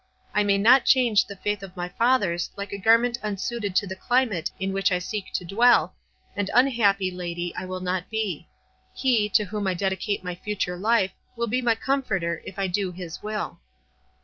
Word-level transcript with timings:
I 0.33 0.41
may 0.43 0.57
not 0.57 0.83
change 0.85 1.25
the 1.27 1.35
faith 1.35 1.61
of 1.61 1.77
my 1.77 1.87
fathers 1.87 2.49
like 2.55 2.71
a 2.71 2.77
garment 2.79 3.19
unsuited 3.21 3.75
to 3.75 3.85
the 3.85 3.95
climate 3.95 4.49
in 4.59 4.73
which 4.73 4.91
I 4.91 4.97
seek 4.97 5.31
to 5.33 5.45
dwell, 5.45 5.93
and 6.35 6.49
unhappy, 6.55 7.11
lady, 7.11 7.53
I 7.55 7.65
will 7.65 7.81
not 7.81 8.09
be. 8.09 8.47
He, 8.95 9.29
to 9.29 9.43
whom 9.45 9.67
I 9.67 9.75
dedicate 9.75 10.23
my 10.23 10.33
future 10.33 10.75
life, 10.75 11.11
will 11.35 11.45
be 11.45 11.61
my 11.61 11.75
comforter, 11.75 12.41
if 12.45 12.57
I 12.57 12.65
do 12.65 12.91
His 12.91 13.21
will." 13.21 13.59